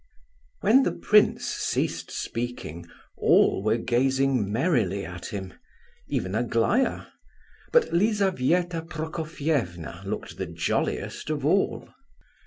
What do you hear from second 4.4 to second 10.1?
merrily at him—even Aglaya; but Lizabetha Prokofievna